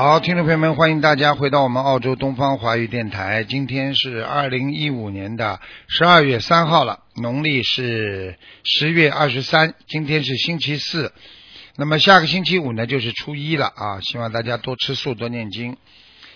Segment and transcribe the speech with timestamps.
[0.00, 3.42] 好，听众朋友们，欢迎大家回到我们澳洲东方华语电台。
[3.42, 11.12] 今天是二零一五年的十二月三号了，农历是十月二十三，今天是星期四。
[11.74, 14.00] 那么下个星期五呢，就是初一了啊！
[14.00, 15.76] 希望大家多吃素，多念经。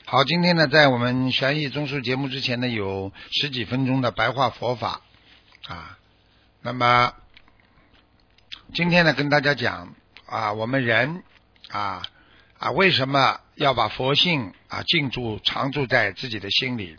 [0.07, 5.03] 好，今天呢，在我们玄疑综述节目之前呢，有十几分钟的白话佛法
[5.69, 5.99] 啊。
[6.63, 7.13] 那么
[8.75, 9.95] 今天呢，跟大家讲
[10.27, 11.23] 啊，我们人
[11.71, 12.03] 啊
[12.63, 13.41] 啊，为什么？
[13.57, 16.97] 要把佛性啊静住常住在自己的心里，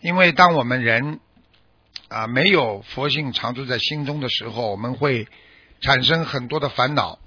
[0.00, 1.18] 因为当我们人
[2.08, 5.26] 啊没有佛性常住在心中的时候，我们会
[5.80, 7.18] 产生很多的烦恼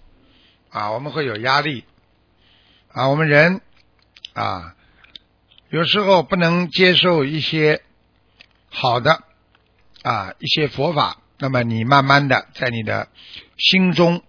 [0.70, 1.84] 啊，我们会有压力
[2.94, 3.60] 啊，我们人
[4.34, 4.76] 啊
[5.70, 7.84] 有时候不能接受一些
[8.70, 9.22] 好的
[10.02, 13.10] 啊一些佛法，那么你慢慢的在你的
[13.58, 14.24] 心中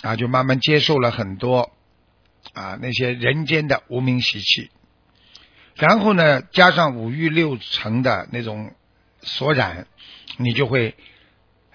[0.00, 1.72] 啊就慢慢接受了很多。
[2.56, 4.70] 啊，那些人间的无名习气，
[5.74, 8.74] 然后呢，加上五欲六尘的那种
[9.20, 9.86] 所染，
[10.38, 10.94] 你就会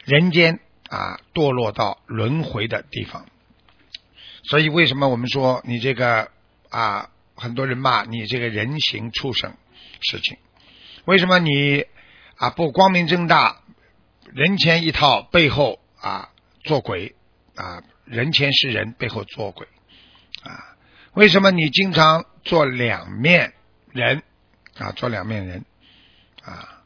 [0.05, 0.59] 人间
[0.89, 3.27] 啊堕落到轮回的地方。
[4.43, 6.31] 所以，为什么我们说你这个
[6.71, 9.53] 啊，很多人骂你这个人形畜生
[10.01, 10.39] 事情？
[11.05, 11.85] 为什么你
[12.37, 13.61] 啊不光明正大，
[14.33, 16.29] 人前一套，背后啊
[16.63, 17.15] 做鬼
[17.53, 17.83] 啊？
[18.05, 19.67] 人前是人，背后做鬼
[20.41, 20.70] 啊？
[21.13, 23.53] 为什么你经常做两面
[23.91, 24.23] 人
[24.77, 24.93] 啊？
[24.93, 25.65] 做两面人
[26.41, 26.83] 啊？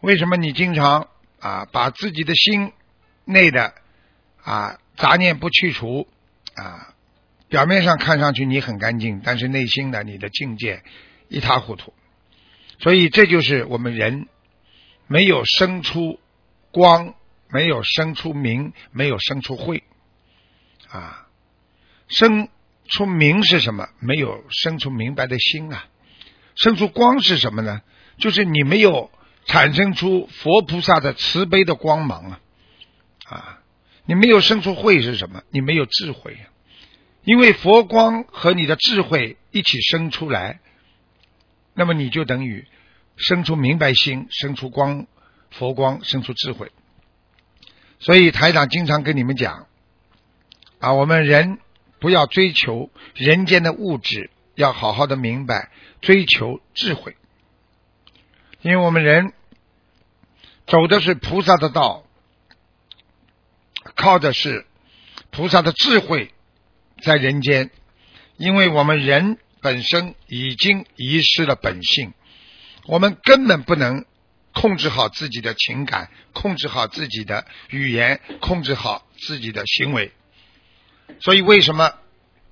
[0.00, 1.08] 为什么你经常
[1.40, 2.72] 啊把自己的心
[3.24, 3.74] 内的
[4.42, 6.06] 啊杂念不去除
[6.54, 6.94] 啊？
[7.48, 10.84] 表面上看上去你很干净，但是内心的你的境界
[11.28, 11.92] 一塌糊涂。
[12.78, 14.28] 所以这就是我们人
[15.08, 16.20] 没有生出
[16.70, 17.14] 光，
[17.48, 19.82] 没有生出明，没有生出慧
[20.88, 21.26] 啊
[22.06, 22.48] 生。
[22.88, 23.88] 出明是什么？
[24.00, 25.86] 没有生出明白的心啊！
[26.54, 27.82] 生出光是什么呢？
[28.18, 29.10] 就是你没有
[29.44, 32.40] 产生出佛菩萨的慈悲的光芒啊！
[33.26, 33.60] 啊，
[34.06, 35.42] 你没有生出慧是什么？
[35.50, 36.48] 你没有智慧啊！
[37.24, 40.60] 因为佛光和你的智慧一起生出来，
[41.74, 42.66] 那么你就等于
[43.16, 45.06] 生出明白心，生出光，
[45.50, 46.70] 佛光生出智慧。
[47.98, 49.66] 所以台长经常跟你们讲
[50.78, 51.58] 啊，我们人。
[52.06, 57.16] 不要追求人间的物质，要好好的明白追求智慧，
[58.62, 59.32] 因为我们人
[60.68, 62.04] 走的是菩萨的道，
[63.96, 64.66] 靠的是
[65.32, 66.32] 菩萨的智慧
[67.02, 67.72] 在人间，
[68.36, 72.12] 因为我们人本身已经遗失了本性，
[72.84, 74.04] 我们根本不能
[74.52, 80.12] 控制好自己的情感，控制好自己的语言，控制好自己的行为。
[81.20, 81.94] 所以，为什么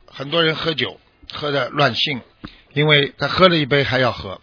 [0.06, 0.98] 很多人喝酒
[1.32, 2.22] 喝的乱性？
[2.72, 4.40] 因为他喝了一杯还要喝。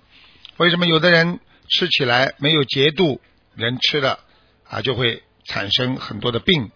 [0.58, 1.40] 为什么有的人
[1.70, 3.20] 吃起来没有节度，
[3.56, 4.20] 人吃了
[4.64, 6.72] 啊就会产生很多的病？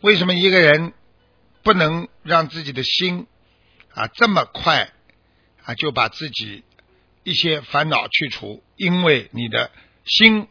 [0.00, 0.94] 为什么一个人
[1.62, 3.26] 不能让自己的心
[3.92, 4.92] 啊这么快
[5.64, 6.64] 啊就把自己
[7.24, 8.64] 一些烦恼去除？
[8.76, 9.70] 因为你的
[10.04, 10.48] 心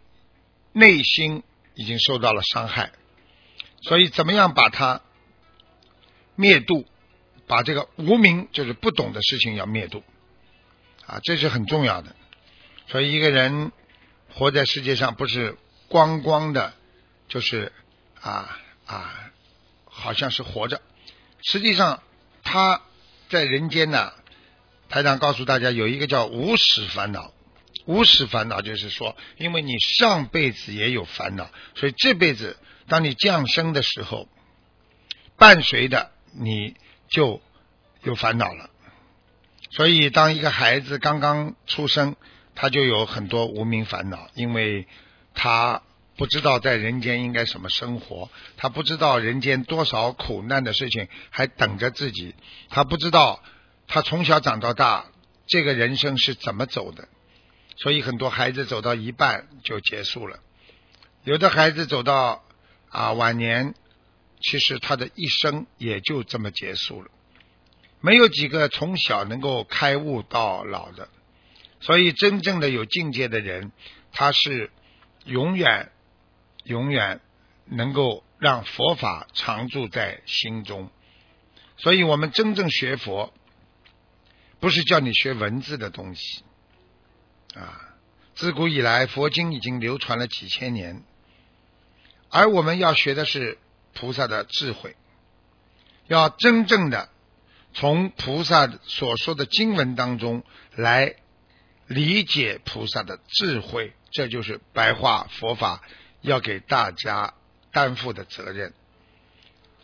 [0.74, 1.44] 内心
[1.74, 2.92] 已经受到了伤害，
[3.82, 5.02] 所以怎么样把它？
[6.36, 6.86] 灭度，
[7.48, 10.04] 把这个无名就是不懂的事情要灭度，
[11.06, 12.16] 啊，这是很重要的。
[12.88, 13.72] 所以一个人
[14.34, 16.74] 活在世界上，不是光光的，
[17.28, 17.72] 就是
[18.20, 19.32] 啊啊，
[19.86, 20.82] 好像是活着。
[21.42, 22.04] 实际上
[22.44, 22.82] 他
[23.30, 24.14] 在人间呢，
[24.90, 27.32] 台长告诉大家有一个叫无始烦恼。
[27.86, 34.28] 无始烦恼就是说，因为你上辈子也有烦恼，所以这辈子当你降生的时候，
[35.38, 36.12] 伴随的。
[36.38, 36.76] 你
[37.08, 37.42] 就
[38.04, 38.70] 有烦恼了，
[39.72, 42.16] 所以当一个孩子刚刚出生，
[42.56, 44.88] 他就有很多无名烦恼，因为
[45.34, 45.82] 他
[46.18, 52.36] 不知道在人间应该什么生活，他不知道人间多少苦难的事情还等着自己，
[52.70, 53.42] 他不知道
[53.88, 55.06] 他从小长到大
[55.48, 57.08] 这个人生是怎么走的，
[57.78, 60.40] 所以很多孩子走到一半就结束了，
[61.24, 62.44] 有的孩子走到
[62.90, 63.74] 啊晚年。
[64.42, 67.10] 其实他的一生也就这么结束了，
[68.02, 71.10] 没有几个从小能够开悟到老的。
[71.82, 73.72] 所以，真正的有境界的人，
[74.12, 74.72] 他是
[75.26, 75.92] 永远、
[76.64, 77.22] 永远
[77.66, 80.90] 能够让佛法常住在心中。
[81.78, 83.34] 所以我们真正学佛，
[84.60, 86.44] 不是叫你学文字的东西
[87.54, 87.96] 啊。
[88.34, 91.04] 自古以来，佛经已经流传了几千年，
[92.30, 93.58] 而我们要学的是
[93.96, 94.96] 菩萨的智慧，
[96.06, 97.10] 要真正的
[97.74, 100.44] 从菩萨所说的经文当中
[100.76, 101.16] 来
[101.88, 105.82] 理解菩萨的智慧，这就是白话佛法
[106.22, 107.34] 要给大家
[107.72, 108.74] 担负的责任。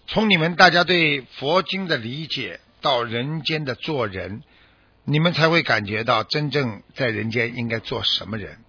[0.08, 4.44] 从你们大家对佛经的理解到人间的做人，
[5.06, 8.60] 你们才会感觉到真正在人间应该做什么人。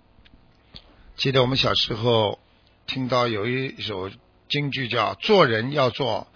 [1.17, 2.39] 记得我们小时候
[2.87, 4.11] 听到有一首
[4.52, 6.28] 京剧叫“做人要做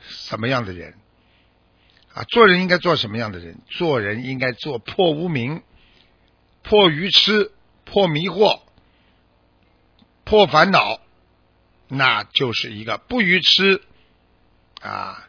[0.00, 0.94] 什么样的人”，
[2.12, 3.60] 啊，做人应该做什么样的人？
[3.68, 5.62] 做人应该做破无名、
[6.64, 7.52] 破愚痴、
[7.84, 8.60] 破迷惑、
[10.24, 11.00] 破烦恼，
[11.86, 13.82] 那就是一个不愚痴。
[14.80, 15.28] 啊，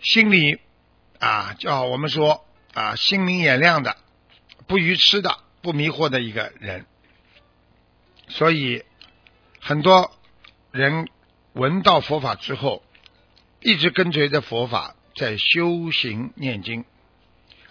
[0.00, 0.60] 心里
[1.18, 3.96] 啊，叫我们说啊，心明眼亮的，
[4.68, 6.86] 不愚痴的，不迷惑的一个人。
[8.28, 8.84] 所以
[9.60, 10.17] 很多
[10.70, 11.08] 人
[11.52, 12.82] 闻到佛法之后，
[13.60, 16.84] 一直跟随着佛法在修行念经，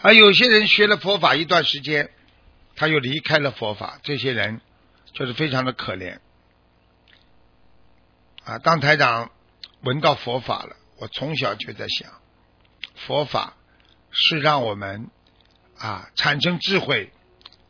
[0.02, 2.12] 而有些人学了佛法一段时间，
[2.76, 4.62] 他又离开了佛法，这些人
[5.14, 6.20] 就是非常的可怜
[8.44, 8.60] 啊。
[8.60, 9.32] 当台长。
[9.82, 12.12] 闻到佛法了，我从小就在想，
[12.96, 13.56] 佛法
[14.10, 15.12] 是让我们
[15.78, 17.12] 啊产生智慧，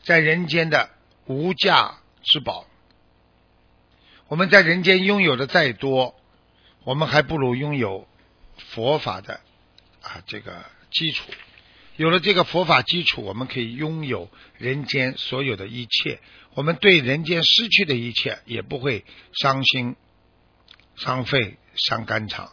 [0.03, 0.89] 在人间的
[1.25, 2.65] 无价之宝。
[4.27, 6.15] 我们在人间拥有的再多，
[6.83, 8.07] 我们还不如拥有
[8.57, 9.39] 佛法的
[10.01, 11.31] 啊这个基础。
[11.95, 16.19] 有了这个佛法基础，我们可以拥有人间所有的一切。
[16.53, 19.95] 我们对人间失去的一切也不会伤心
[20.95, 21.57] 伤肺。
[21.79, 22.49] 伤肝肠。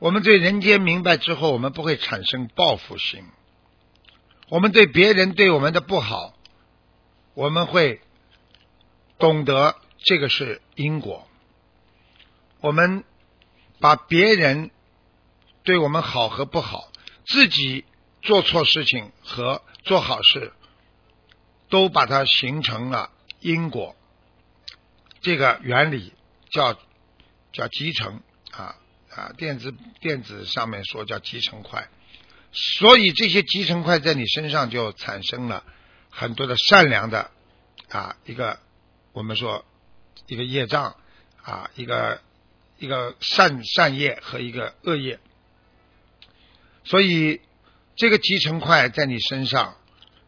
[0.00, 3.22] 我们对人间明白之后，我们不会产生报复心。
[4.48, 6.34] 我们对别人对我们的不好，
[7.34, 8.00] 我们会
[9.18, 11.28] 懂得这个是因果。
[12.60, 13.04] 我们
[13.80, 14.70] 把别人
[15.64, 16.90] 对我们好和不好，
[17.26, 17.84] 自己
[18.22, 20.52] 做错事情和做好事，
[21.68, 23.10] 都把它形成了
[23.40, 23.96] 因果。
[25.20, 26.12] 这个原理
[26.50, 26.78] 叫。
[27.50, 28.20] 叫集成
[28.52, 28.76] 啊
[29.10, 31.88] 啊，电子电子上面说叫集成块，
[32.52, 35.64] 所以这些集成块在你身上就产生了
[36.10, 37.30] 很多的善良的
[37.88, 38.60] 啊一个
[39.18, 39.64] 我们说
[40.28, 40.94] 一个业障
[41.42, 42.20] 啊一个
[42.78, 45.18] 一个善善业和一个恶业，
[46.84, 47.40] 所以
[47.96, 49.76] 这个集成块在你身上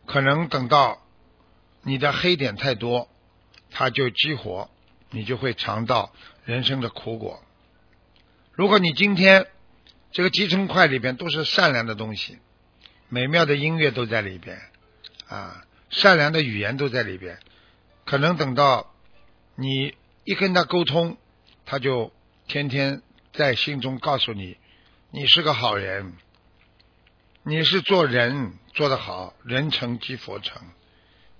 [0.06, 1.00] 可能等到
[1.82, 3.08] 你的黑点太多，
[3.70, 4.68] 它就激活，
[5.10, 6.12] 你就会尝到。
[6.44, 7.40] 人生的苦果。
[8.54, 9.46] 如果你今天
[10.10, 12.38] 这个集成块里边都是善良的东西，
[13.08, 14.60] 美妙的音乐都在里边
[15.28, 17.38] 啊，善良的语言都在里边，
[18.10, 18.92] 可能等到
[19.54, 21.16] 你一跟他沟通，
[21.64, 22.12] 他就
[22.48, 23.02] 天天
[23.32, 24.56] 在心中告诉你，
[25.12, 26.14] 你是个好人，
[27.44, 30.60] 你是做人做得好，人成即佛成，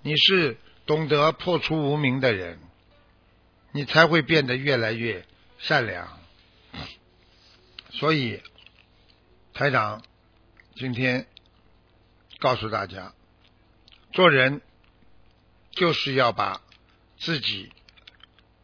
[0.02, 2.60] 你是懂得破除无名的人。
[3.72, 5.26] 你才会变得越来越
[5.58, 6.20] 善良。
[7.90, 8.40] 所以，
[9.54, 10.04] 台长
[10.76, 11.26] 今天
[12.38, 13.12] 告诉大家，
[14.12, 14.62] 做人
[15.70, 16.60] 就是要把
[17.18, 17.72] 自己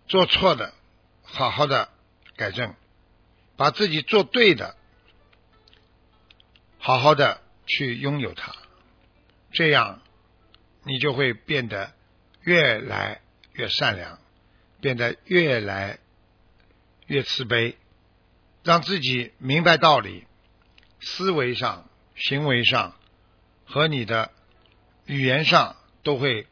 [0.08, 0.72] 做错的
[1.22, 1.88] 好好的
[2.36, 2.74] 改正，
[3.56, 4.76] 把自己做对的
[6.78, 8.54] 好好的去拥有它，
[9.52, 10.02] 这样
[10.84, 11.92] 你就会变得
[12.42, 13.20] 越来
[13.52, 14.18] 越善良。
[14.78, 15.98] 变得越来
[17.06, 17.76] 越慈悲，
[18.62, 20.26] 让自己明白道理，
[21.00, 22.94] 思维上、行为上
[23.64, 24.30] 和你的
[25.06, 26.46] 语言上都会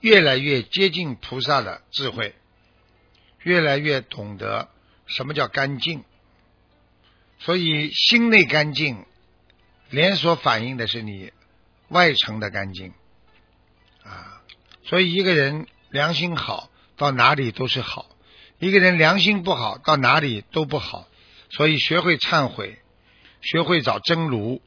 [0.00, 2.34] 越来越接近菩萨的智慧，
[3.42, 4.68] 越来越懂得
[5.06, 6.04] 什么叫干净。
[7.38, 9.04] 所以心内干净，
[9.90, 11.32] 连锁反映的是你
[11.88, 12.92] 外层的干净
[14.02, 14.42] 啊。
[14.84, 16.70] 所以一个人良心好。
[16.96, 18.10] 到哪里都是好，
[18.58, 21.06] 一个人良心不好，到哪里都不好。
[21.48, 22.76] 所以学会忏悔，
[23.40, 24.60] 学会找真如，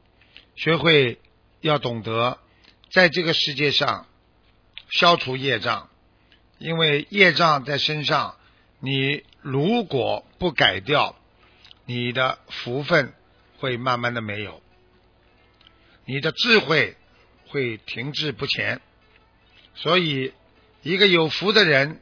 [0.56, 1.20] 学会
[1.60, 2.38] 要懂得
[2.90, 4.06] 在这个世界上
[4.92, 5.88] 消除业障，
[6.58, 8.36] 因为业障在身上，
[8.78, 11.16] 你如果不改掉，
[11.86, 13.14] 你的福分
[13.58, 14.62] 会慢慢的没有，
[16.04, 16.96] 你的智慧
[17.48, 18.82] 会停滞不前。
[19.74, 20.34] 所以，
[20.82, 21.98] 一个有福的人，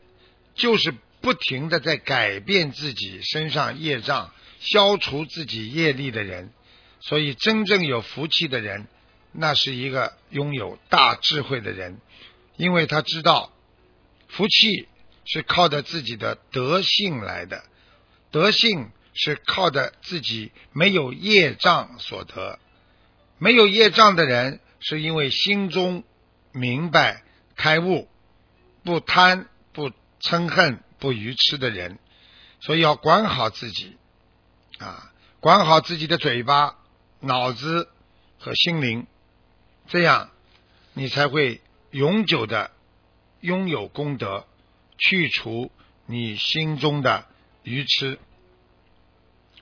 [0.57, 6.53] 就是不停的在改变自己身上业障、消除自己业力的人。
[7.01, 8.89] 所以，真正有福气的人，
[9.31, 12.01] 那是一个拥有大智慧的人，
[12.61, 13.50] 因为他知道
[14.29, 14.87] 福气
[15.25, 17.64] 是靠着自己的德性来的，
[18.31, 22.59] 德性是靠着自己没有业障所得。
[23.38, 26.05] 没有业障的人，是因为心中
[26.52, 27.23] 明白。
[27.57, 28.09] 开悟，
[28.85, 29.90] 不贪不
[30.21, 31.99] 嗔恨不愚痴的人，
[32.61, 33.97] 所以要管好自己
[34.79, 36.76] 啊，管好自己的嘴巴、
[37.21, 37.88] 脑子
[38.38, 39.07] 和心灵，
[39.88, 40.31] 这样
[40.95, 41.61] 你才会
[41.91, 42.71] 永久的
[43.41, 44.47] 拥有功德，
[44.99, 45.71] 去除
[46.07, 47.27] 你心中的
[47.63, 48.19] 愚痴。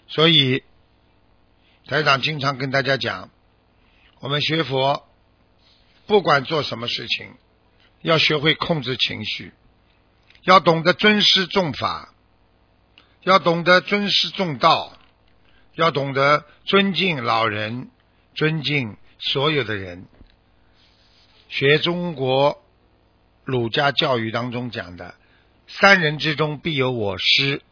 [0.07, 0.63] 所以
[1.87, 3.31] 台长经常跟大家讲，
[4.21, 5.09] 我们学佛
[6.07, 7.35] 不管做什么事情。
[8.01, 9.53] 要学会控制情绪，
[10.43, 12.15] 要懂得尊师重法，
[13.23, 14.97] 要懂得尊师重道，
[15.75, 17.91] 要懂得尊敬老人，
[18.37, 20.07] 尊敬所有的人。
[21.49, 22.63] 学中国
[23.45, 25.15] 儒家教育当中讲的
[25.67, 27.63] “三人之中必有我师，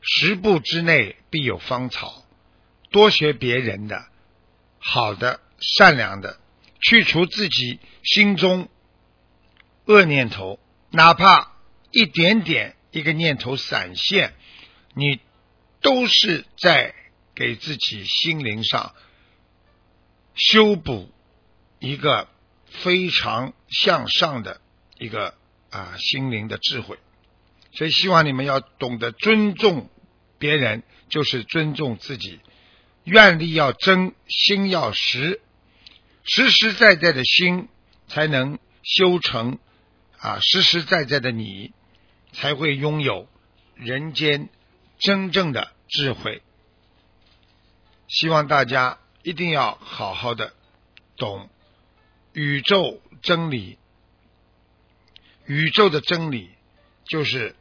[0.00, 2.24] 十步之内必有芳草”，
[2.90, 4.06] 多学别人的
[4.78, 6.38] 好的、善良的，
[6.80, 8.68] 去除自己心中。
[9.86, 11.52] 恶念头，哪怕
[11.90, 14.34] 一点点一个念头闪现，
[14.94, 15.18] 你
[15.80, 16.94] 都是在
[17.34, 18.94] 给自己心灵上
[20.36, 21.10] 修补
[21.80, 22.28] 一个
[22.70, 24.60] 非常向上的
[24.98, 25.34] 一个
[25.70, 26.98] 啊心灵的智慧。
[27.72, 29.88] 所以希望你们要懂得尊重
[30.38, 32.40] 别人，就是尊重自己。
[33.04, 35.40] 愿力要真，心要实，
[36.24, 37.68] 实实在在的心
[38.08, 39.58] 才能修成。
[40.18, 41.72] 啊，实实在在的你
[42.32, 43.26] 才会拥有
[43.74, 44.50] 人间
[44.98, 46.42] 真正的智慧。
[48.06, 50.52] 希望大家一定要好好的
[51.16, 51.48] 懂
[52.32, 53.78] 宇宙真理。
[55.46, 56.50] 宇宙的真理
[57.04, 57.56] 就是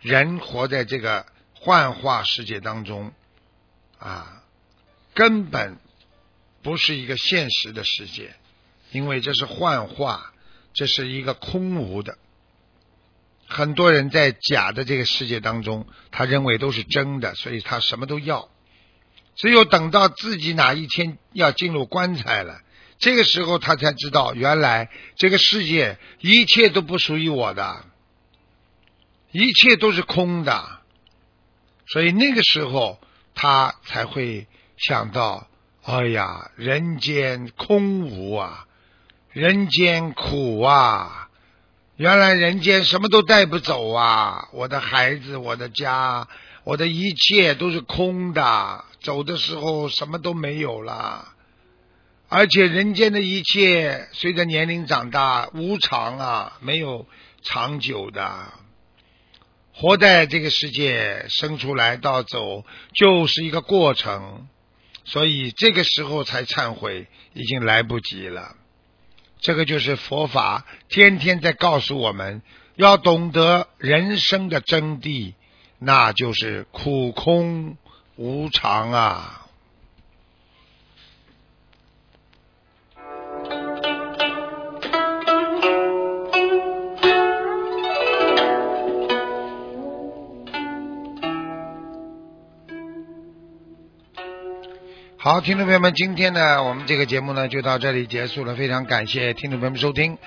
[0.00, 3.12] 人活在这个幻化世界当中
[3.98, 4.42] 啊，
[5.14, 5.78] 根本
[6.62, 8.34] 不是一个现实的世界，
[8.92, 10.32] 因为这是幻化。
[10.78, 12.18] 这是一个空无的，
[13.48, 18.50] 很多人在假的这个世界当中，他认为都是真的，所以他什么都要。
[19.36, 22.60] 只有等到自己哪一天要进入棺材了，
[22.98, 27.84] 这个时候他才知道，原来这个世界一切都不属于我的，
[29.32, 30.80] 一切都是空的。
[31.88, 32.98] 所以那个时候
[33.34, 35.46] 他才会想到：
[35.82, 38.66] 哎呀，人间空无啊！
[39.30, 41.28] 人间苦啊！
[41.96, 44.48] 原来人间什么都带不走啊！
[44.52, 46.26] 我的孩子，我的家，
[46.64, 48.84] 我的一切都是空的。
[49.02, 51.35] 走的时候什么都没有了，
[52.28, 57.06] 而且人间的一切随着年龄长大无常啊，没有
[57.42, 58.52] 长久的。
[59.72, 62.64] 活在这个世界，生出来到走
[62.94, 64.48] 就是一个过程，
[65.04, 68.56] 所以这个时候才忏悔，已经来不及了。
[69.38, 72.42] 这个就是佛法，天天在告诉我们
[72.74, 75.34] 要懂得人生的真谛，
[75.78, 77.76] 那就是苦空
[78.16, 79.45] 无常啊。
[95.26, 98.54] 好，听众朋友们，今天呢，我们这个节目呢就到这里结束了。
[98.54, 100.18] 非常感谢听众朋友们收听。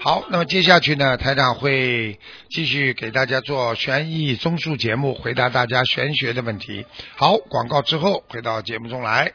[0.00, 2.18] 好，那么接下去呢，台长会
[2.50, 6.84] 继续给大家做悬疑综述节目，回答大家玄学的问题。
[7.14, 9.32] 好，广告之后回到节目中来。